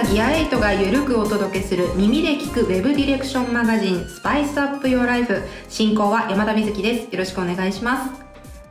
[0.00, 7.12] 社ギア8がゆるくお届けする耳で聞くウェブディレクションマガジンスパイスアップ Your Life 進行は山田美月です。
[7.12, 8.10] よろしくお願いします。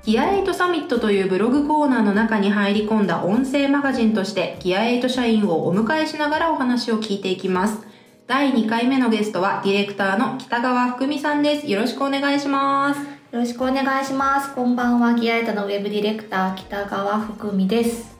[0.05, 7.77] ギア8サミットというブログコーナーの中に入り込んだ音声マガジンとしてギア8社員をお迎えしながらお話を聞いていきます。
[8.25, 11.68] 第2回目のゲストはディレクターの北川福美さんです。
[11.68, 13.01] よろしくお願いします。
[13.01, 14.55] よろしくお願いします。
[14.55, 18.18] こんばんは、ギアエタのウェブディレクター、北川福美です。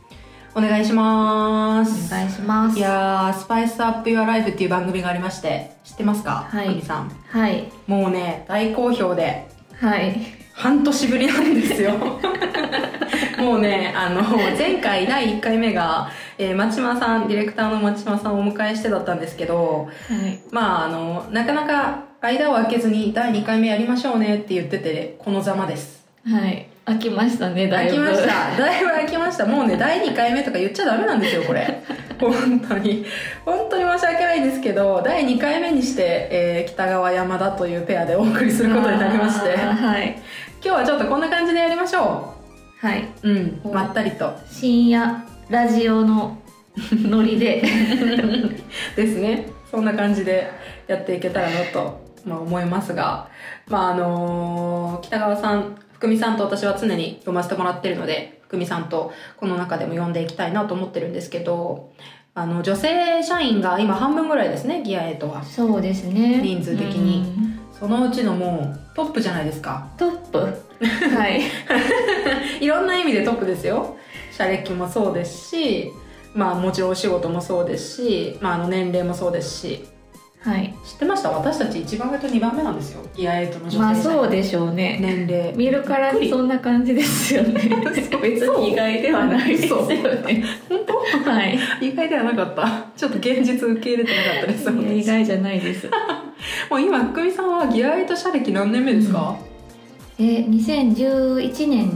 [0.56, 2.78] お願いしますお願いします。
[2.78, 6.48] いやー、スパイスアップ Your Life っていう番組がありまして、知ってますか？
[6.50, 7.10] はいさん。
[7.30, 7.72] はい。
[7.88, 9.48] もうね、大好評で、
[9.80, 10.20] はい。
[10.54, 11.92] 半年ぶりなんですよ。
[13.40, 14.22] もうね、あの、
[14.58, 20.40] 前回第1回目が、えー、町島さん、ディレクターの町島さんをお迎えしてだったんですけど、はい。
[20.52, 26.06] まあ、あの、なかなか間を空けずに第2回目やりましょうねって言ってて、このざまです。
[26.30, 26.69] はい。
[26.90, 27.98] 飽きましたね、だいぶ。
[28.04, 28.58] 飽きました。
[28.58, 29.46] だいぶ飽きました。
[29.46, 31.82] もうね、 第2回目とか言っちゃダメなんですよ、これ。
[32.20, 33.06] 本当に。
[33.46, 40.18] 本当に申し訳ないんですけど、第2回目にして、えー北川山田というペアでお送りすることになりまして、はい。
[40.64, 42.34] 今日はちょっとこんな感じでやりましょ
[42.82, 43.08] はい。
[43.24, 43.30] う。
[43.30, 44.34] うん、おまったりと。
[44.50, 46.38] 深夜ラジオの
[46.94, 47.62] ノリで。
[48.96, 49.48] ですね。
[49.70, 50.50] そんな感じで
[50.88, 53.28] やっていけたらなと、まあ、思いますが、
[53.68, 61.92] まああのー北川さん、福美さんと私は常に読ませてもらってるので、福美さんとこの中でも読んでいきたいなと思ってるんですけど、
[62.34, 65.44] あの、女性社員が今半分ぐらいですね、ギアエイトは。
[65.44, 66.42] そうですね。
[66.42, 67.60] 人数的にうん。
[67.78, 69.90] そのうちのもうトップじゃないですか。
[69.98, 70.40] トップ。
[71.14, 71.42] はい。
[72.64, 73.98] いろんな意味でトップですよ。
[74.32, 75.92] 社歴もそうですし、
[76.34, 79.86] まあもちろんお仕事もそうですし、まああの年齢もそうですし、
[80.42, 80.74] はい。
[80.86, 81.30] 知ってました？
[81.32, 84.98] 私たち1番目と2番目なんですよギアエイトの女性まあそうでしょうね。
[85.02, 87.60] 年齢見るからにそんな感じですよね。
[88.22, 90.02] 別に意外ではないですよね。
[90.70, 91.30] 本当？
[91.30, 91.60] はい。
[91.82, 95.90] 意外ではなかったちょっと現実受け入れてなかったです意外じゃないです。
[96.70, 99.36] もう今福美さんはギアエイト社歴何年目ですか、
[100.18, 101.92] え2011年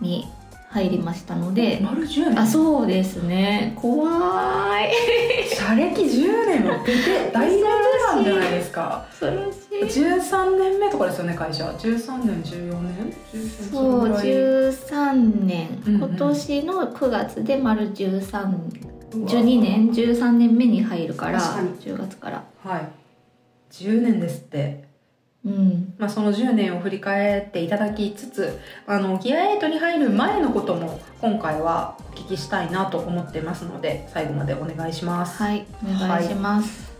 [0.00, 0.26] に
[0.72, 3.72] 入りましたので、丸10あ年そうですね。
[3.76, 4.08] 怖
[4.80, 5.48] い。
[5.52, 6.84] 社歴10年も。
[6.84, 9.04] 出て大ベテランじゃないですか。
[9.10, 10.00] 恐ろしい。
[10.00, 11.68] 13年目とかですよね会社。
[11.70, 14.26] 13年14年？13そうれぐらい。
[14.28, 16.00] 13年、うんうん。
[16.08, 18.40] 今年の9月で丸13
[19.14, 19.28] うわ。
[19.28, 21.70] 12年13年目に入るから確かに。
[21.78, 22.44] 10月から。
[22.62, 22.88] はい。
[23.72, 24.79] 10年ですって
[25.44, 25.94] うん。
[25.98, 35.66] まあ、その10年を振り返っていただきつつあのギア8に入る前のことも今回はお聞きしたいなと思ってますので最後までお願いします、はい。
[35.82, 36.92] お願いします、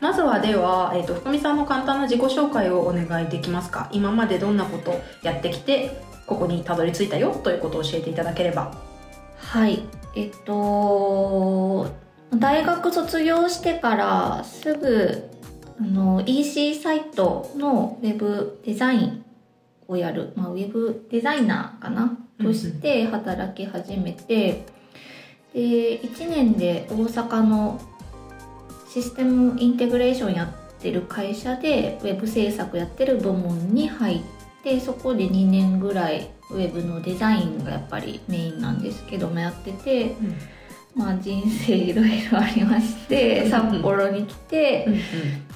[0.00, 3.88] まずはでは、えー、と福美さんの簡単な自己紹介をお願いできますか？
[3.92, 8.72] 今までどんなことやってきてここにたどり着いたよということを教えていただければ。
[9.36, 9.82] はい。
[10.14, 11.88] えっと
[12.36, 15.30] 大学卒業してからすぐ
[15.80, 19.24] あの EC サイトのウェブデザイン
[19.88, 22.02] をやる、まあ、ウェブデザイナーかな？
[22.02, 22.18] うんうん。
[22.46, 24.66] として働き始めて、
[25.54, 27.80] で1年で大阪の
[28.88, 34.20] システムインテグレーションやってる会社でウェブ制作やってる部門に入っ
[34.64, 40.16] てそこで2年ぐらいウェブのデザインがやっぱりメインなんですけどもやってて、
[40.94, 44.86] まあ、人生いろいろありまして札幌に来て、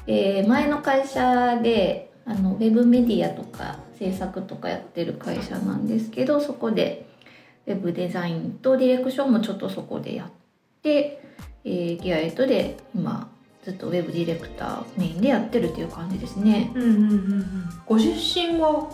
[0.06, 7.06] えー前の会社であのウェブメディアとか制作とかやってる会社なんですけどそこで
[7.66, 10.30] ウェブデザインとディレクションもちょっとそこでやっ
[10.82, 11.22] て、
[11.64, 13.30] えーギアエイトで今
[13.64, 16.72] ずっとウェブディレクターメインでやってるっていう感じですね。
[16.74, 17.44] うんうんうんうん。
[17.84, 18.88] ご出身は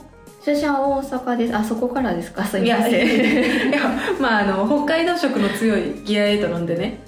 [0.44, 1.56] 出身は大阪です。
[1.56, 2.44] あそこからですか？
[2.44, 3.70] すみません。
[3.70, 3.80] いや
[4.20, 7.00] まああの北海道色の強いギア8なんでね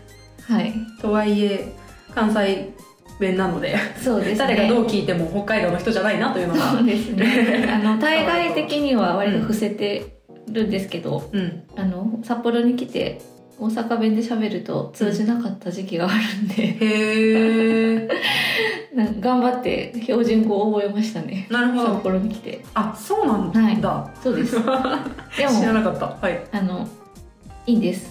[0.49, 0.73] はい。
[1.01, 1.73] とはいえ
[2.15, 2.71] 関西
[3.21, 4.39] 弁なのでそうですね。
[4.39, 7.69] 誰がどう聞いても北海道の人じゃないなというのがそうですね。
[7.71, 10.17] あの 対外的には割と伏せて
[10.51, 13.21] るんですけど、うんあの札幌に来て
[13.59, 16.15] 大阪弁で喋ると通じなかった時期がある
[16.45, 16.77] んで、へ
[18.05, 18.09] え
[18.97, 21.47] なん頑張って標準語を覚えましたね。
[21.51, 22.65] 札なるほど幌に来て。
[22.73, 24.57] あそうなんだ、はいそうです。
[24.57, 24.73] でも
[25.61, 26.89] 知らなかったはいあの
[27.67, 28.11] いいんです。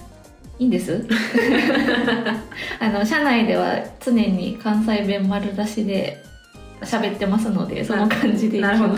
[0.60, 1.06] いいんです？
[2.80, 6.18] あの社内では常に関西弁丸出しで
[6.82, 8.94] 喋ってますので、その感じでなるほど。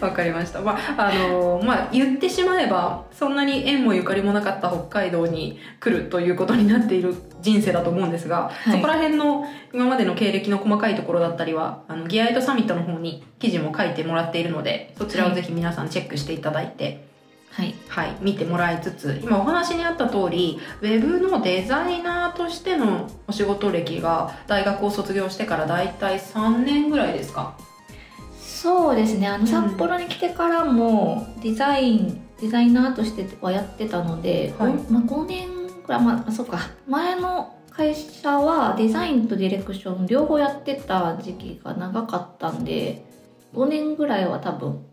[0.00, 0.60] わかりました。
[0.60, 8.76] まああのまあ言ってしまえばそんなに縁もゆかりもなかった北海道に来るということになっている人生だと思うんですが、はい。
[8.76, 17.11] そこら辺の今までの経歴の細かいところだったりはあのギアエイトサミットの方に記事も書いてもらっているのでそちらをぜひ皆さんチェックしていただいて、はい
[17.88, 27.54] はい、見てもらいつつ今お話にあった通りウェブのデザイナーとしてのお仕事歴が大学を卒業してからだいたい3年ぐらいですか？
[28.40, 29.26] そうですね。
[29.26, 29.46] あのん。
[29.46, 34.74] 札幌に来てからもデザイン、デザイナーとしてはやってたので、はい。
[34.88, 36.58] まあ、5年ぐらいまあそうか。
[36.86, 43.04] 前の会社はデザインとディレクション両方やってた時期が長かったんで
[43.54, 44.84] 5年ぐらいは多分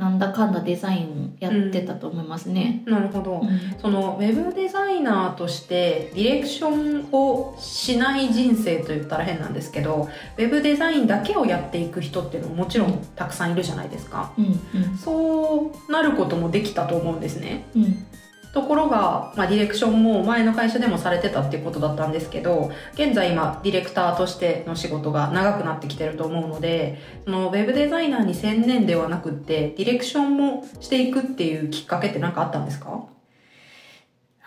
[0.00, 2.82] なんだかんだデザインやってたと思いますね。
[2.86, 3.78] なるほど、うん。
[3.78, 10.08] そのウェブデザイナーとしてディレクションをしない人生と言ったら変なんですけど
[10.38, 14.32] ウェブデザインだけをやっていく人っていうのももちろんたくさんいるじゃないですか。
[14.38, 17.66] うんそうなることもできたと思うんですね。
[17.76, 18.06] うんうん
[18.52, 33.04] ところが、まあ、ディレクションも前の会社でもされてたっていうことだったんですけど現在今ディレクターとしての仕事が長くなってきてると思うのでそのウェブデザイナーに専念ではなくってディレクションもしていくっていうきっかけって何かあったんですか？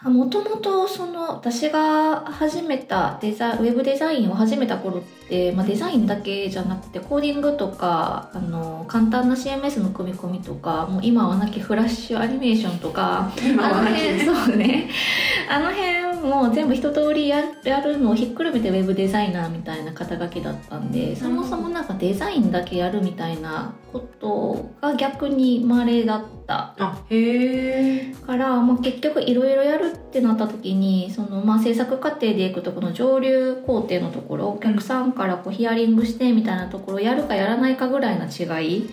[0.10, 14.90] もともとその私が始めたデザウェブデザインを始めた頃って、まあ、デザインだけじゃなくてコーディングとかあの簡単な CMS の組み込みとかもう今はなきフラッシュアニメーションとか今はなきあの辺そうね。
[15.50, 26.75] あの辺も全部一通りややるのをひっくるめてウェブデザイナーみたいな肩書きだったんでそもそもなんかデザインだけやるみたいなことが逆に稀だった。
[26.80, 28.14] あへえ。
[28.25, 38.90] から、まあ、結局いろいろやるってなった時にその、まあ、制作過程でいくとこの上流工程のところお客さんからこうヒアリングしてみたいなところやるかやらないかぐらいの違い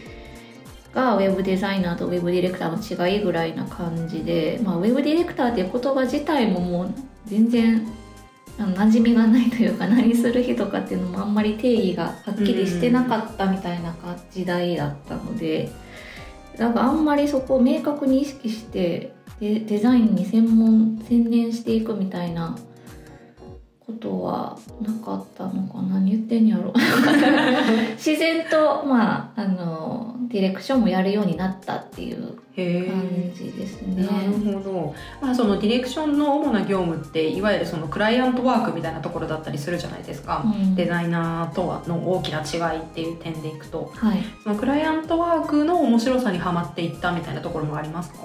[0.94, 6.94] がウェブデザイナーとウェブディレクターの違いぐらいな感じで、まあ、ウェブディレクターっていう言葉自体ももう
[7.26, 7.86] 全然
[8.58, 13.94] あの馴染みがないというか何する人かっていうのもあんまり定義がはっきりしてなかったみたいな
[14.30, 15.70] 時代だったので。
[16.60, 22.58] なんかあんまりそこを明確に意識してデデザインに専門専念していくみたいな
[23.92, 25.94] ことはなかったのかな？
[25.94, 26.72] 何言ってんやろ？
[27.96, 34.04] 自然とまああのディレクションもやるようになったっていうへ感えじですね。
[34.04, 40.74] なるほど、まあ、そのディレクションの主な業務っていわゆるそのクライアントワークみたいなところだったりするじゃないですか、うん。
[40.74, 43.92] デザイナーとはの大きな違いっていう点でいくと。
[43.96, 48.18] はい、そのクライアントワークの面白さにはまっていったみたいなところもありますか？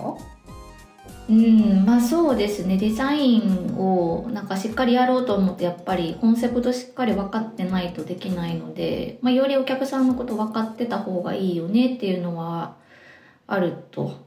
[1.27, 12.75] うんまあそうですねデザインをなんかしっかりやろうと思ってやっぱりコンセプトしっかり分かってないとできないので、まあ、よりお客さんのこと分かってた方がいいよねっていうのは
[13.47, 14.23] あると。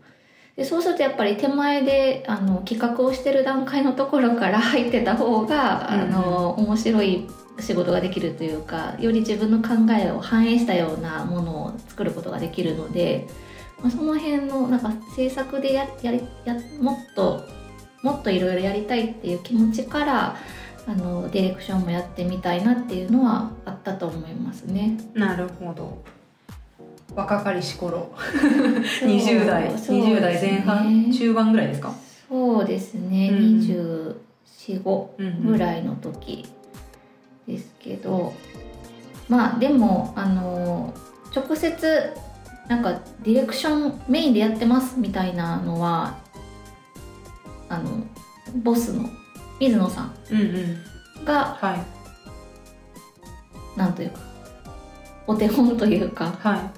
[0.57, 7.29] でそうするとやっぱり手前であの企画をしてる段階のところから 入ってた方が、うんあの面白い
[7.61, 13.29] 仕事ができるというかより自分の考えを反映したようなものを作ることができるので。
[13.81, 17.45] まあ、その辺のなんか制作でややりやもっと
[18.03, 20.37] もっといろいろやりたいっていう気持ちから
[20.87, 24.97] あのディレクションもやってみたいなっていうのはあったと思いますね。
[25.15, 26.03] なるほど。
[27.15, 28.11] 若かりし頃。
[29.03, 31.93] 20代そう20代前半、中盤ぐらいですか、
[32.29, 33.61] そうですね、うん。
[33.61, 35.47] 245うん。
[35.47, 36.47] ぐらいの時
[37.47, 38.33] ですけど、
[39.29, 40.95] まあでもあの
[41.35, 42.13] 直接
[42.69, 46.19] なんかディレクションメインでやってますみたいなのは
[47.69, 48.03] あの
[48.63, 49.09] ボスの
[49.59, 51.23] 水野さうんうん。
[51.23, 53.79] んがはい。
[53.79, 54.21] なんというか
[55.27, 56.71] お手本というかは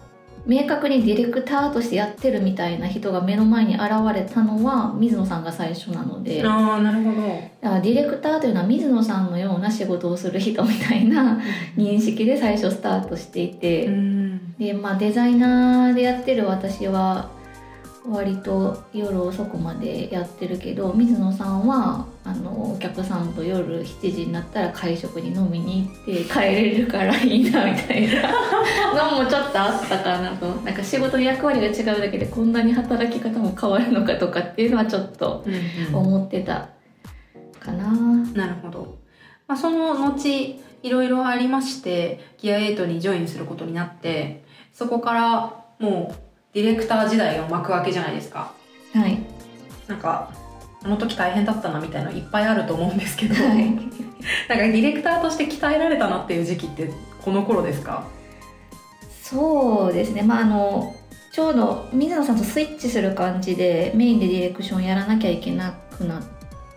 [0.46, 3.82] 明確にディレクターとしてやってるみたいな人が目の前に現
[4.14, 6.38] れたのは水野さんが最初なので。
[6.38, 7.16] いああなるほど。
[7.60, 11.40] だからディレクターというのは水野さんのような仕事をする人みたいな
[11.76, 14.19] 認識で最初スタートしていて、うん
[14.60, 17.30] でまあデザイナーでやってる私は
[18.06, 28.30] 割と夜遅くまでやってるけど水野さんはあのお客さんと夜7時になったら会食に飲みに行って帰れるからいいなみたいな。
[29.10, 30.46] のもちょっとあったかなと。
[30.46, 35.94] なんか仕事の役割が違うだけでこんなに働き方も変わるのかとかっていうのはちょっとうんうん。
[35.94, 36.68] 思ってた
[37.58, 37.90] かな。
[38.34, 38.98] なるほど、
[39.46, 48.52] まあ、その後いろいろありましてギア8にジョインすることになってそこからもうディレクター時代が幕開けじゃないですか。
[48.94, 49.18] はい、
[49.86, 50.32] なんか
[50.82, 53.64] あの時大変だったなみたいなのいっぱいあると思うんですけど、はい。
[54.48, 56.90] なんかディレクターとして鍛えられたなっていう時期って
[57.22, 58.04] この頃ですか？
[59.22, 60.22] そうですね。
[60.22, 60.94] まああの
[61.32, 66.22] ちょうど水野さんとスイッチする感じでメインでディレクションやらなきゃいけなくなっ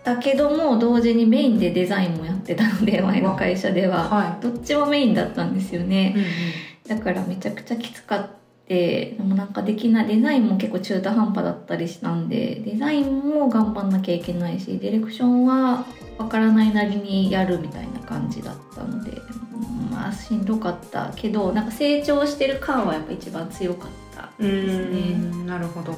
[0.04, 4.04] たけども同時にメインでデザインもやってたので前の会社では。
[4.04, 6.12] はどっちもメインだったんですよね。
[6.12, 6.24] い、うん
[6.86, 8.30] だからめちゃくちゃきつかっ
[8.68, 15.84] ででもなんかできないデザインも結構中途半端だったりしたんでデザインも頑張んなきゃいけないしディレクションは
[16.16, 19.20] わからないなりにやるみたいな感じだったので
[19.90, 25.94] まあしんどかったけどなんか成長してる感はやっぱ一番強かったうーんなるほど。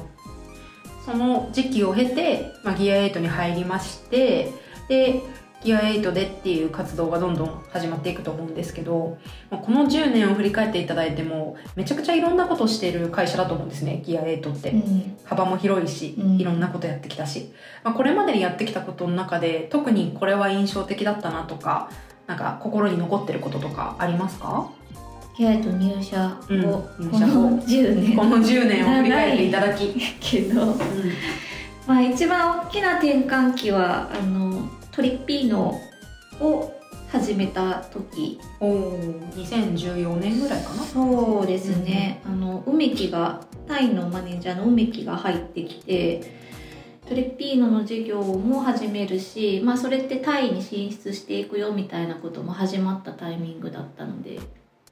[1.05, 4.51] その時期を経て、まあ、ギア8に入りまして
[4.89, 5.21] で
[5.63, 9.17] ギア8でっていう活動がどんどん始まっていくと思うんですけど、
[9.49, 15.17] まあ、この10年を振り返っていただいてもめちゃくちゃいろんなことをしている会社だと思うんですねギア8って、うん。
[15.23, 16.37] 幅も広いしうん。
[16.37, 17.51] いろんなことやってきたし、
[17.83, 21.89] まあ、これまでにやってきたことの中で特にこれは印象的だったなとか
[22.27, 24.69] なんか心に残ってることとかありますか？
[25.37, 28.15] ギアと入社後、うんこ入社後の10年。
[28.17, 30.75] この10年を振り返っていただき、 けど
[31.85, 34.67] まあ一番大きな転換期はあの
[34.97, 35.79] トリッピーノ
[36.39, 36.73] を
[37.11, 38.39] 始めた時。
[38.59, 38.99] おお
[39.35, 40.83] 2014年ぐらいかな。
[40.83, 46.39] そうですね、あの梅木がタイのマネージャーの梅木が入ってきて
[47.07, 54.39] トリッピーノの事業も始めるし、まあ、それってタイに進出していくよみたいなことも始まったタイミングだったので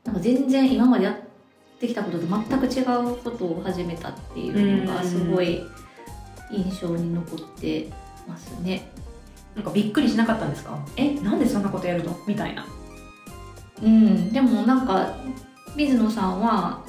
[0.04, 5.64] なんか全然今までやってきたことと全く違うことを始めたっていうのがすごい
[6.52, 7.90] 印象に残って
[8.28, 8.92] ますね。
[9.56, 10.78] なんかびっくりしなかったんですか？
[10.98, 12.16] えなんでそんなことやるの？
[12.28, 12.66] みたいな。
[13.84, 15.16] うん、でもなんか
[15.76, 16.82] 水野さんは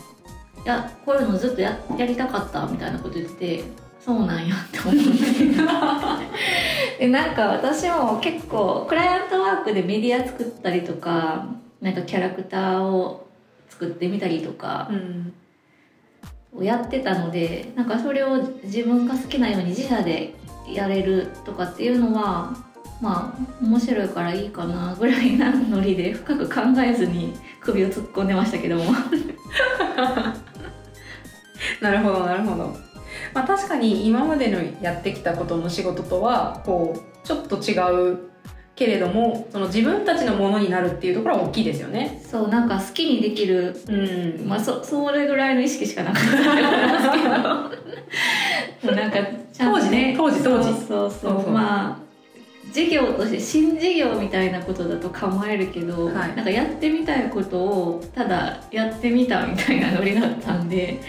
[0.65, 3.65] いやこういうのずっとややりたかったみたいなこと言ってて
[4.01, 5.01] そうなんやって思って。
[6.99, 11.47] でなんか私も結構クライアントワークでメディア作ったりとか
[11.81, 13.27] なんかキャラクターを
[13.69, 15.33] 作ってみたりとかうん
[16.57, 20.35] をやってたのでなんかそれを自分が好きなように自社で
[20.73, 22.57] やれるとかっていうのは
[23.01, 28.85] まあ面白いからいいかなぐらいなノリで深く考えずに首を突っ込んでましたけども。
[31.81, 32.75] なるほどなるほど。
[33.35, 37.75] まあ確かに今までのやってきたことの仕事とはこうちょっと違
[38.13, 38.19] う
[38.77, 42.23] けれどもその自分たちのものになるっていうところは大きいですよね。
[42.31, 43.75] そうなんか好きにできる。
[43.89, 43.93] う
[44.45, 44.47] ん。
[44.47, 48.93] まあそそれぐらいの意識しかなかったと思いますけど。
[48.95, 49.19] なんか
[49.53, 50.15] ちゃんと当時ね。
[50.15, 50.65] 当時当時。
[50.65, 51.11] そうそうそう。
[51.11, 51.51] そうそう。
[51.51, 52.07] まあ
[52.71, 56.37] 事業として新事業みたいなことだと構えるけど、はい。
[56.37, 61.01] なんかやってみたいことをただやってみたみたいなノリだったんで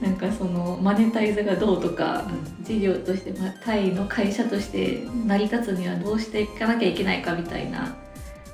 [0.00, 2.24] なんかそのマネタイズがどうとか
[2.62, 7.94] 事業として、まあ、タイの会社として成り立つにはどうしていかなきゃいけないかみたいな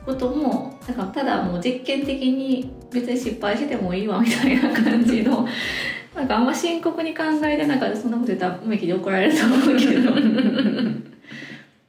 [0.05, 5.47] こともだからただもう実験的に別に失敗してもいいわみたいな感じの
[6.15, 10.11] なんかあんま深刻に考えてなんかそんなこと言ったら梅木で怒られると思うけど。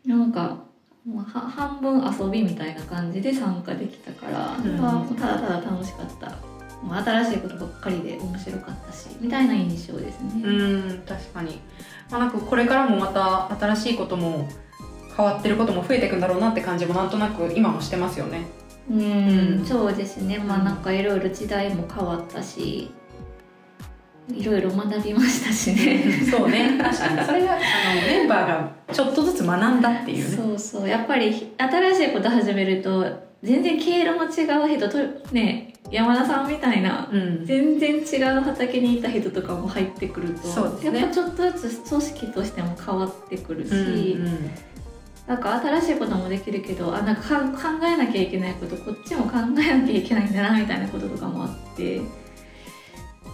[0.05, 0.57] なんか
[1.05, 4.77] もうは半分遊びみたいな感じで参加できたから、うん。
[4.77, 6.56] まあただただ楽しかった。
[6.83, 10.41] 新しいことばっかりで面白かったしみたいな印象ですね。
[10.43, 11.59] うん確かに、
[12.09, 14.47] まあ、なんかこれからもまた新しいことも
[15.15, 18.45] 変わってることも増えていくんだろうなって感じもなんとなく今もしてますよね。
[18.89, 19.65] うん、うん。
[19.65, 20.37] そうですね。
[20.37, 22.91] まあなんかいろいろ時代も変わったし
[24.29, 26.25] いろいろ学びましたしね。
[26.29, 26.77] そうね。
[26.77, 27.25] 確かに。
[27.25, 30.35] それがあのメンバーがちょっとずつ学んだっていうね。
[30.37, 30.89] そうそう。
[30.89, 34.97] やっぱり新しいこと始めると全然経路の違う人と
[35.31, 44.51] ね山田さんみたいなうん全然違う畑にいた人とかも入ってくるとねやっぱちょっとずつ組織としても変わってくるし、うんうん
[45.27, 51.99] なんか新しいこともできるけどあなんか考えなきゃいけないことこっちも考えなきゃいけないんだなみたいなこととかもあって、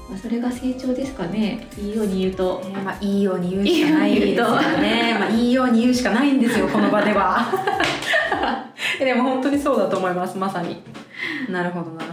[0.10, 2.64] まあ、それが成長ですかねいいように言うと。
[2.66, 5.18] えーまあ、いいように言うしかないですよね。
[5.22, 7.46] まあ、いいように言うしかないんですよ、この場では。
[9.00, 10.82] でも本当にそうだと思います、まさに。
[11.50, 12.13] なるほど、なるほ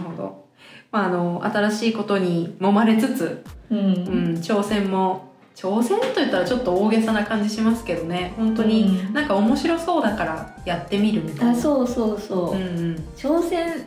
[0.91, 3.77] まあ、あの、新しいことに揉まれつつ、うん。
[3.77, 3.93] うん、
[4.41, 9.13] 挑戦も、挑戦と言ったらちょっと大げさな感じしますけどね、本当にうん。
[9.13, 11.51] なんか面白そうだからやってみるみたいな。
[11.51, 12.95] あそうそうそう、うんうん。
[13.15, 13.85] 挑戦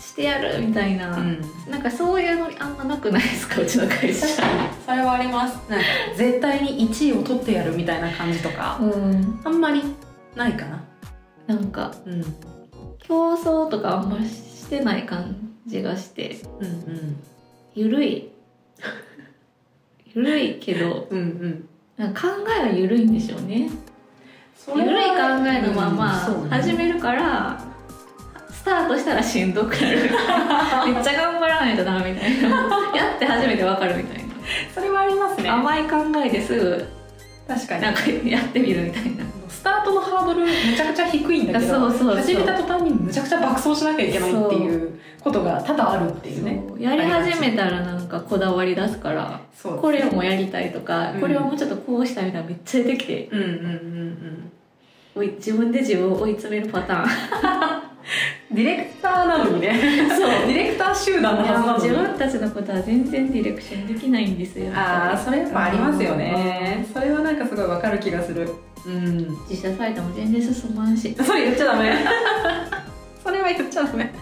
[0.00, 1.40] してやるみたいな、うん。
[1.70, 3.60] なんかそういうのあんまなくないですか？
[3.62, 4.26] うちの会社。
[4.86, 5.58] それはあります。
[5.68, 5.84] なんか
[6.16, 8.78] 絶対に1位を取ってやるみたいな感じとか。
[8.80, 9.40] うん。
[9.44, 9.82] あんまり
[10.34, 10.82] ないかな。
[11.46, 12.22] なんかうん。
[12.98, 16.36] 競争とかあんまりしてない感じがして。
[16.60, 17.16] うんうん。
[17.74, 18.30] ゆるい。
[20.14, 21.08] ゆるいけど。
[21.10, 21.68] うんうん。
[21.96, 23.70] なんか考えはゆるいんでしょうね。
[24.74, 26.50] ゆるい考えのままうんそうね。
[26.50, 27.60] 始めるから、
[28.50, 29.98] スタートしたらしんどくなる。
[30.92, 32.48] めっちゃ頑張らないとダメみたいな。
[32.94, 34.34] やって初めてわかるみたいな、
[34.74, 35.48] それはありますね。
[35.48, 36.54] 甘い考えです。
[36.54, 36.84] ぐ
[37.46, 37.82] 確かに。
[37.82, 39.24] なんかやってみるみたいな。
[39.24, 39.35] ス
[39.66, 42.16] タートのハードルめちゃくちゃ低いんだけどそうそうそう。
[42.16, 51.20] 始めた途端にむちゃくちゃ爆走しなきゃいけないっていうことが多々あるっていうねやり始めたらなんかこだわり出すからこれもやりたいとか、うん。
[51.20, 53.28] これをもうちょっとこうしたいみたいなめっちゃ出てきて。
[53.32, 54.52] うんうんうんうん
[55.18, 57.85] 自分で自分を追い詰めるパターン
[58.52, 59.74] ディレクターなのにね。
[60.08, 60.46] そう。
[60.46, 62.08] ディレクター集団のはずなのに。
[62.08, 64.72] 分たちのことは全然ディレクションできないんですよ。
[64.74, 66.86] ああそれやっぱありますよね。
[66.92, 68.48] それはなんかすごいわかる気がする。
[68.86, 69.28] うん。
[69.48, 71.14] 自社サイトも全然進まんし。
[71.14, 71.96] それ言っちゃダメ。
[73.24, 74.12] それは言っちゃダメ。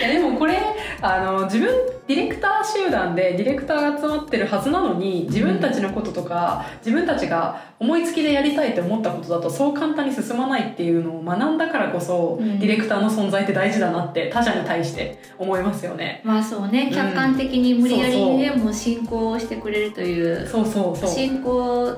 [0.00, 0.58] いやでもこれ
[1.00, 1.68] あの自分
[2.08, 12.58] ディレクター集団でディレクターが集まってるはずなのに自分たちのこととか、自分たちが思いつきでやりたいって思ったことだとそう簡単に進まないっていうのを学んだからこそ、うん。
[12.58, 16.22] ディレクターの存在って大事だなって他者に対して思いますよね。
[16.24, 16.94] まあそうねうん。
[16.94, 21.10] 客観的に無理やりでも進行をしてくれるというそうそうそう。
[21.10, 21.96] 進行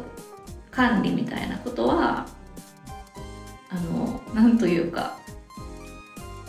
[0.70, 2.26] 管理みたいなことは
[3.70, 5.16] あのなんというか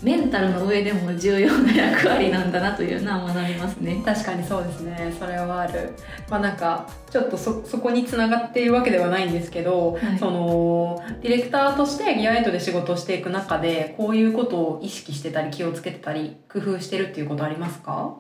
[0.03, 4.01] メンタルの上でも重要な役割なんだなというのは学びますね。
[4.03, 5.15] 確かにそうですね。
[5.19, 5.91] それはある。
[6.29, 10.17] まあなんかちょっとそそこにつながっているわけではないんですけど、はい。
[10.17, 18.15] そのディレクターとしてギアエイトで仕事をしていく中でこういうことを意識してたり気をつけてたり工夫してるっていうことありますか？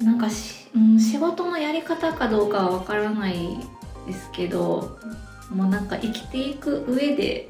[0.00, 3.58] なんかし、うん、仕事のやり方かどうかはわからない
[4.06, 5.00] ですけど
[5.52, 7.48] もうなんか生きていく上で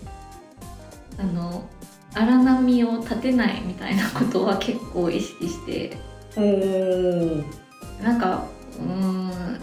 [1.19, 1.69] あの
[2.15, 5.97] 荒波を立てないみたいなことは結構意識して。
[8.03, 8.45] なんか
[8.79, 9.61] うーん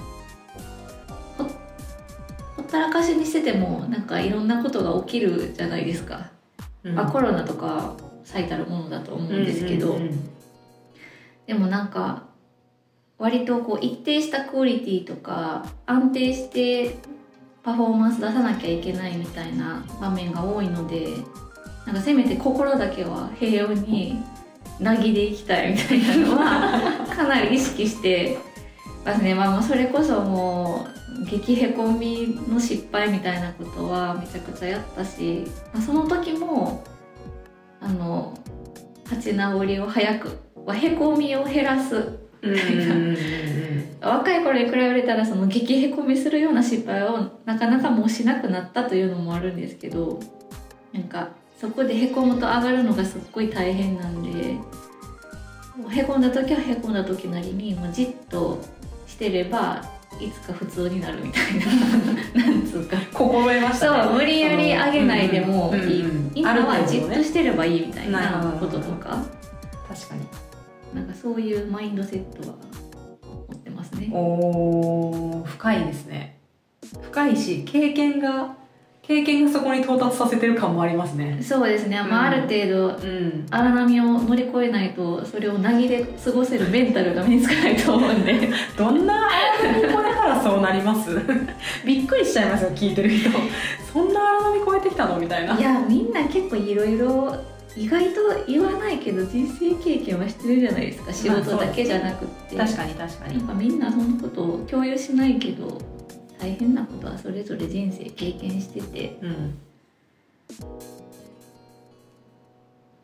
[1.38, 6.32] ほほったらかしにしててもなんかいろんなことが起きるじゃないですか、
[6.98, 10.30] あコロナとか最たるものだと思うんですけど、うんうん。
[11.48, 12.24] でもなんか
[13.18, 16.98] 割とこう一定したクオリティとか安定して
[17.64, 21.08] パフォーマンス出さなきゃいけないみたいな場面が多いので
[21.86, 24.24] なんかせめて心だけは平穏に
[24.80, 28.38] なぎでいきたいみたいなのはかなり意識して
[29.06, 30.88] ますね、まあ、それこそも
[31.21, 36.84] う激へこみの失敗みたいなことはめちゃくちゃやったし、まあ、その時も
[37.80, 38.38] あの
[39.10, 40.39] 立ち直りを早く
[40.74, 42.19] へこみを減らす
[44.02, 50.19] 若い頃に比べたらその激へこみするような失敗をなかなかもうしなくなったというのもあるんですけど
[50.91, 54.58] なんかそこでへこむと上がるのがすっごい大変なんで
[55.89, 58.62] へこんだ時はへこんだ時なりにもうじっと
[59.08, 59.84] してれば
[60.20, 62.46] いつか普通になるみたいな。
[62.46, 62.98] なんつうか。
[63.13, 64.04] 心得ましたね。
[64.04, 66.32] そう無理やり上げないでもいい、うんうんうん。
[66.34, 69.18] 今はじっとしてればいいみたいなこととか。
[69.88, 70.22] 確かに。
[70.94, 72.56] なんかそういうマインドセットは
[73.50, 74.10] 持ってますね。
[74.13, 76.38] おー深いですね。
[77.02, 78.56] 深いし経験が
[79.08, 81.38] 経験がそこに到達させてる感もありますね。
[81.41, 83.46] そうですね、まあ、ある程度うん。
[83.52, 88.50] 荒波を乗り越えないとそれをなぎで過ごせるメンタルが身につかないと思うんで。
[88.78, 89.28] どんな
[89.60, 91.10] 荒波越えたらそうなります？
[91.86, 93.30] びっくりしちゃいますよ聞いてる人。
[93.94, 95.20] そんな荒波越えてきたの？
[95.20, 95.56] みたいな。
[95.58, 97.36] いやみんな結構いろいろ
[97.78, 101.13] 意外と言わないけど人生経験はしてるじゃないですか。
[101.13, 103.38] 仕事だけじゃなくって、確かに確かに。
[103.38, 105.78] なんかみんなそんなことを共有しないけど
[106.39, 109.58] 大変なことはそれぞれ人生経験しててうん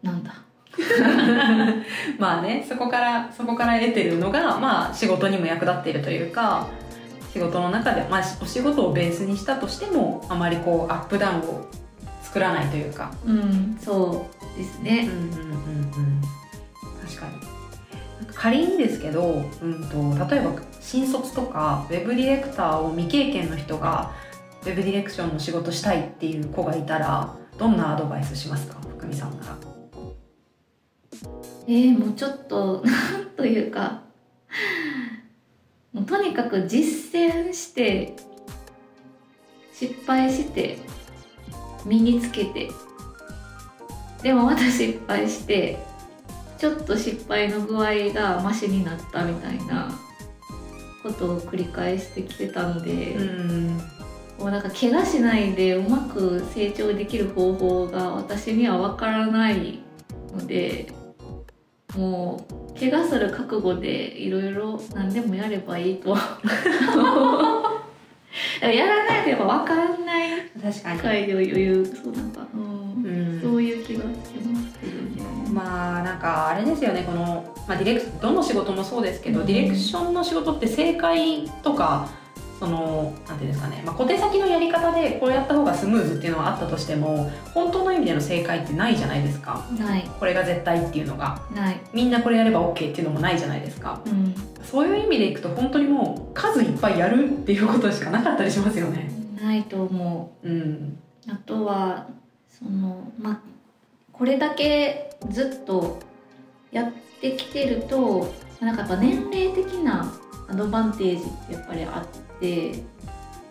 [0.04, 0.34] なんだ？
[2.18, 6.68] まあねそこからそこから得てるのがまあ仕事にも役立っているというか
[7.34, 11.66] 仕事の中で、まあ、お仕事をベースにしたとしてもあまりこうアップダウンを
[12.24, 13.12] 作らないというか。
[13.26, 15.10] うんそうですね。
[15.10, 15.91] うんうんうん
[18.42, 24.14] 仮にですけど、うん、と例えば新卒とかウェブディレクターを未経験の人が
[24.64, 28.82] ウェブディレクションの仕事したいっていう子がいたらどんなアドバイスしますか？
[28.98, 29.58] 福見さんなら。
[31.68, 34.02] えー、もうちょっと なんというか
[35.94, 38.16] もうとにかく実践して
[39.72, 40.80] 失敗して
[41.86, 42.72] 身につけて
[44.24, 45.91] でもまた失敗して
[46.62, 49.92] ちょっと失敗の具合がマシになったみたいな
[51.02, 53.78] ことを繰り返してきてたので、ん
[54.38, 59.80] もうなんか怪我しないでうまく成長できる方法が私には分からない
[60.32, 60.94] ので
[61.98, 62.46] も
[62.76, 66.16] う怪我する覚悟でいろいろ何でもやればいいと。
[68.62, 70.30] やらないとやっぱ分かんない
[70.62, 73.42] 確か回で余裕そうなんか、うんうん。
[73.42, 74.04] そういう気が。
[74.04, 74.31] すけどね。
[75.52, 79.46] まあなんかあれですよねこの、まあ、ディレクどの仕事もそうですけど、うん。
[79.46, 82.10] ディレクションの仕事って正解とか
[82.62, 89.66] そのなんていうんですかね、まあ、小手先のやり方でこれやった方がスムーズっていうのはあったとしても本当の意味での正解ってないじゃないですか。
[89.80, 90.08] ない。
[90.20, 91.42] これが絶対っていうのが。
[91.56, 91.80] ない。
[91.92, 94.00] みんなこれやれば OK っていうのもないじゃないですか。
[94.06, 94.36] うん。
[94.64, 99.12] そういう意味でいくと本当にもう数いっぱいやるっていうことしかなかったりしますよね。
[99.42, 100.48] ないと思う。
[100.48, 100.62] ん。
[100.62, 102.06] うあとは
[102.48, 103.40] そのまあ
[104.14, 106.00] これだけずっと
[106.72, 110.14] やってきてるとなんかやっぱ年齢的な
[110.48, 112.84] アドバンテージってやっぱりあって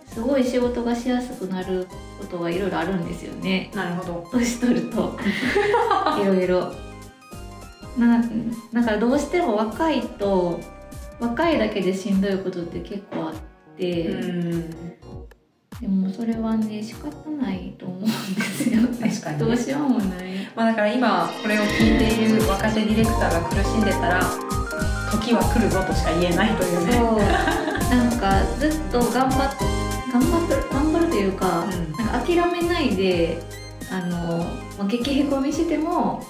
[0.07, 1.87] すごい仕事がしやすくなる
[2.19, 3.71] ことがいろいろあるんですよね。
[3.75, 4.29] なるほど。
[4.33, 5.17] 年取ると。
[6.21, 6.73] いろいろ。
[7.97, 8.23] な
[8.73, 10.61] だからどうしても若いと
[11.21, 13.35] 若いだけでしんどいことって結構あっ
[13.77, 14.75] て、うん
[15.81, 18.11] でもそれはね仕方ないと思うんで
[18.43, 19.11] すよね。
[19.11, 19.38] 確かに。
[19.38, 20.31] ねどうしようもない。
[20.55, 24.21] まあ、だから今これを聞いている若手ディレクターが苦しんでたら
[25.11, 26.93] 時は来るぞとしか言えないというね。
[26.93, 27.61] そう。
[27.90, 29.81] なんかずっと頑張っ
[30.12, 33.40] 頑張る頑張るというか,、うんなんか諦めないで
[33.90, 34.45] あの
[34.79, 36.23] まあ激へこみしても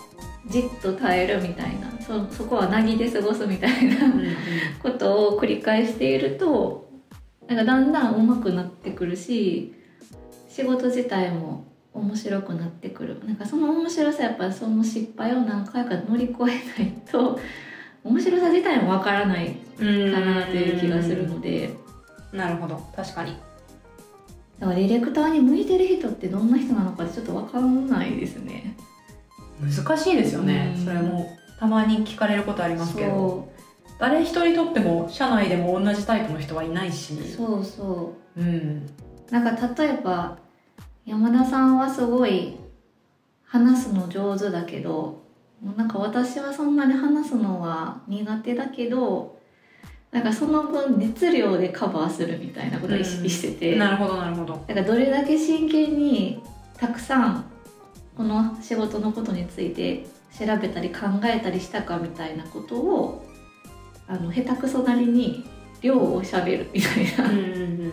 [0.49, 3.97] じっと耐えるみたいなそそこはなぎで過ごすみたいな
[4.83, 6.90] ことを繰り返していると
[7.51, 9.75] なんかだんだん上手くなってくるし
[10.49, 13.21] 仕事自体も面白くなってくる。
[13.27, 17.41] なんかその面白さやっぱりその失敗を何回か乗り越えないと
[18.05, 21.71] 面白さ自体もわからないかなという気がするので。
[22.33, 22.77] なるほど。
[22.95, 23.37] 確かに。
[24.61, 28.77] だからディレクターに向いてる人ってどんな人なのかちょっとわかんないですね。
[29.61, 30.85] 難しいですよね、うん。
[30.85, 33.11] それもたまに聞かれることありますけど。
[33.11, 33.50] そ
[34.01, 38.41] 誰一人とっても社内でも同じタイプの人はいないしうそうそう。
[38.41, 38.87] うん。
[39.31, 40.39] なんか例えば
[41.05, 42.57] 山田さんはすごい
[43.45, 45.23] 話すの上手だけど
[45.77, 49.39] なんか私はそんなに話すのは苦手だけど
[50.11, 54.55] なんかその分熱量でカバーするみたいなことを意識してて、なるほどなるほど。
[54.67, 56.43] だからどれだけ真剣に
[56.77, 57.45] たくさん
[58.17, 63.30] この仕事のことについて調べたり考えたりしたかみたいなことを
[64.11, 65.45] あの下手くそなりに
[65.81, 67.31] 量をしゃべるみたいな。
[67.31, 67.87] うんうんうんうん。
[67.87, 67.93] い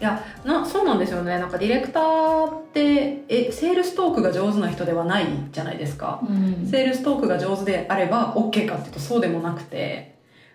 [0.00, 1.38] やなそうなんですよね。
[1.38, 6.20] なんかディレクターってえセールストークが上手な人ではないじゃないですか。
[6.28, 6.66] うん。
[6.66, 10.10] セールストークが上手であれば OK かっていうとそうでもなくて。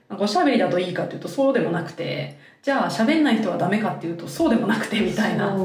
[0.10, 2.40] なんかおしゃべりだといいかっていうとそうでもなくて。
[2.64, 5.56] じゃあ喋んない人はダメかっていうとそうでもなくてみたいな。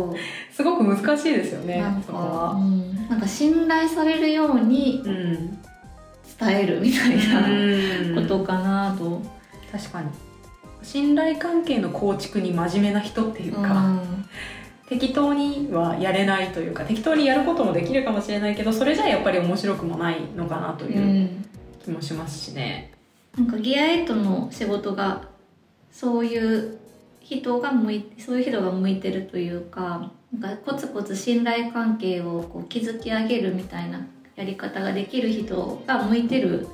[0.52, 5.61] すごく難しいですよねなんか、うん、なんか信頼されるようにうん
[6.38, 9.20] 伝えるみたいうんなことかなと。
[9.70, 10.08] 確かに
[10.82, 14.28] 信頼関係の構築に真面目な人っていうか、うん
[14.88, 21.44] 適当にはやれないというか適当にやることもできるかもしれないけどそれじゃあやっぱり面白くもないのかなとういうん
[21.82, 22.92] 気もしますしね。
[23.34, 25.22] なんかギアエイトの仕事が
[25.90, 26.78] そういう
[27.20, 36.68] 人が向いそういう人が向いてるというかなんかコツコツ信頼関係をこう築き上げるみたいなやり方ができる人が向いてる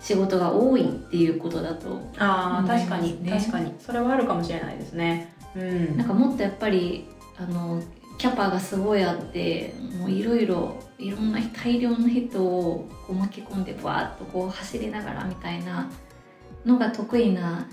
[0.00, 3.72] 仕事が多いっていうことだとああ確かに、ね確かに。
[3.78, 5.32] それはあるかもしれないですね。
[5.54, 5.96] うん。
[5.96, 7.80] なんかもっとやっぱりあの
[8.18, 15.90] キャパがすごいあってもういろいろいろんな大量の人をこう巻き込んでバーッとこう走りながらみたいな
[16.64, 17.66] のが得意な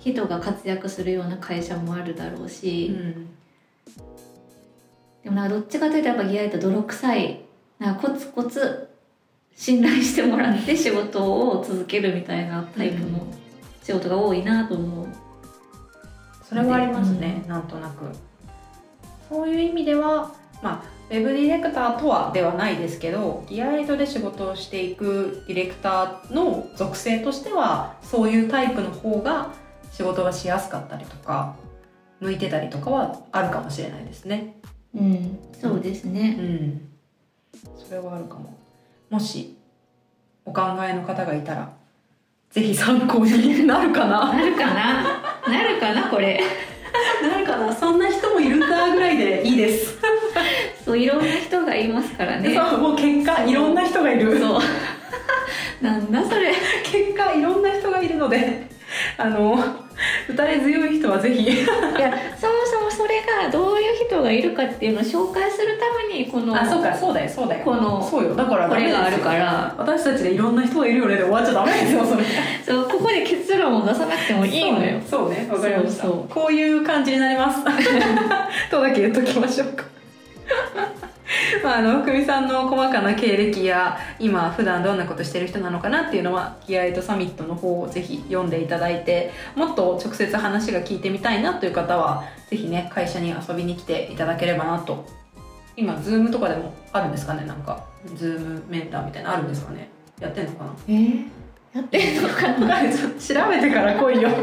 [0.00, 3.26] 人が活躍するような会社もあるだろううし、ん。
[5.24, 7.47] でもなんかどっちかというとやっぱギアイと泥臭い
[7.78, 8.88] なんかコツコツ
[9.54, 13.26] 信頼してもらって仕事を続けるみたいなタイプの
[13.82, 15.06] 仕事が多いなと思う。
[16.48, 18.04] それはありますね、なんとなく。
[19.28, 29.52] そういう意味では、まあ、ウェブディレクターとはではないですけど、ギアエイドで仕事をしていくディレクターの属性としては、そういうタイプの方が
[29.92, 31.56] 仕事がしやすかったりとか、
[32.20, 34.54] 向いてたりとかはあるかもしれないですね。
[34.94, 36.36] うん、そうですね。
[36.38, 36.88] うん。
[37.54, 38.56] それはあるかも。
[39.10, 39.56] もし、
[40.44, 41.72] お考えの方がいたら、
[42.50, 45.22] ぜひ参考になるかななるかな？
[45.48, 46.40] なるかなこれ。
[47.22, 49.98] なるかなそんな人もいるんだぐらいでいいです。
[50.84, 52.54] そういろんな人がいますからね。
[52.54, 54.60] そうもう結果いろんな人がいるそう。
[55.82, 56.54] なんだそれ。
[56.84, 58.68] 結果いろんな人がいるので
[59.18, 59.58] あの
[60.28, 61.66] 打たれ強い人はぜひいや
[62.38, 67.64] そもそもそれがどういう人がいるかっていうのを紹介するためにこのあそうかそうだよそうだよ。
[67.64, 68.34] このそうよ。
[68.34, 69.74] だからこれがあるらから。
[69.78, 72.24] 私たちでいろんな人がいるよねで終わっちゃダメですよそれ。
[72.66, 75.00] そうここで結論を出さなくてもいいのよ。
[75.08, 77.62] そうねわかりましたこういう感じになります。
[78.68, 79.84] とだけ言っときましょうか
[81.62, 95.04] まあ、あの、ふみさんの細かな経歴や、今、普段どんなことしてる人なのかなっていうのは、ギアエイトサミットの方をぜひ読んでいただいて、もっと直接話が聞いてみたいなという方は、ぜひね、会社に遊びに来ていただければなと。
[95.76, 97.44] 今、ズームとかでもあるんですかね？
[97.44, 97.84] なんか、
[98.16, 99.88] ズームメンターみたいなのあるんですかね？
[100.20, 100.70] やってんのかな？
[100.88, 101.24] えー、
[101.74, 102.80] やってんのかな？
[102.90, 104.30] 調べてから来いよ。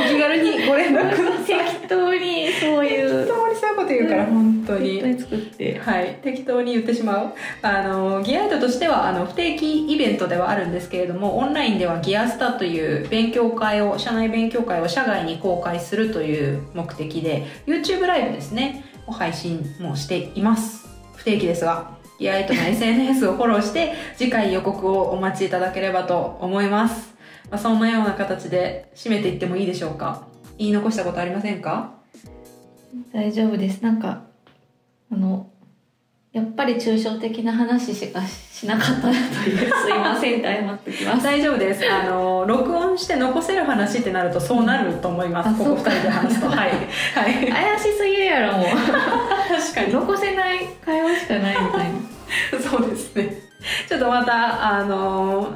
[0.00, 1.44] お気軽にご連絡ください。
[1.46, 3.26] 適当にそういう。
[3.26, 5.00] 適当にそういうこと言うから本当に。
[5.00, 5.78] 適当に作って。
[5.78, 6.18] はい。
[6.22, 7.34] 適当に言ってしまう。
[7.62, 18.84] あのギアイドとしてはあの不定期イベントではあるんですけれどもオンラインではギアスタという勉強会を社内勉強会を社外に公開するという目的で YouTube ライブですね。
[19.06, 20.88] を配信もしています。
[21.16, 21.96] 不定期ですが。
[22.18, 27.14] ギアイトの SNS をフォローして次回予告をお待ちいただければと思います、
[27.48, 30.26] まあ、そんなような形で締めていってもいいでしょうか。
[30.58, 31.97] 言い残したことありませんか？
[33.12, 33.82] 大丈夫です。
[33.82, 34.22] なんか
[35.10, 35.50] あの
[36.32, 41.24] やっぱり抽象的な話しかしなかったなというすいません謝ってきます。
[41.24, 41.82] 大丈夫です。
[41.90, 45.48] あの録音して残せる話ってなるとそうなると思います。
[45.48, 46.48] あここ2そうか人で話すと。
[46.48, 46.70] はい。
[47.14, 47.50] はい。
[47.50, 48.66] 怪しすぎるやろもう。
[49.48, 49.92] 確かに。
[49.92, 52.70] 残せない会話しかないみたいな。
[52.70, 53.48] そうですね。
[53.88, 55.54] ちょっとまたあの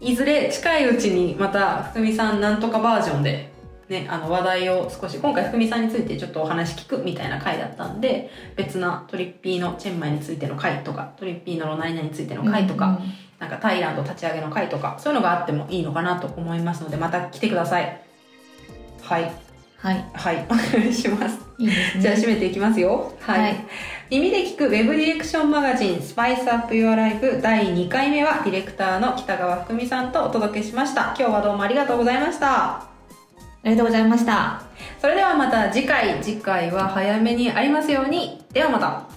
[0.00, 3.49] いずれ近いうちにまたふみさんなんとかバージョンで
[3.90, 13.00] ね、あの話題を少し今回ふみさんについてちょっとお話聞くみたいな回だったんで別なトリッピーのチェンマイについての回とかトリッピーの何々についての回とか、
[13.40, 18.00] なんかタイランド立ち上げの回とかそういうのがあってもいいのかなと思いますのでまた来てください
[19.02, 19.32] はい
[19.76, 23.12] はいはいお願いしますいいですねじゃあ締めていきますよ。
[23.20, 23.40] はい。
[23.40, 23.66] はい
[24.10, 31.14] 耳で聞くウェブディレクションマガジンスパイスアップ Your Life 第2回目はディレクターの北川福美さんとお届けしました。
[31.16, 32.99] 今日はどうもありがとうございました。
[33.62, 34.62] ありがとうございました
[35.00, 38.42] それではまた次回、次回は早めにありますように。
[38.52, 39.09] ではまた。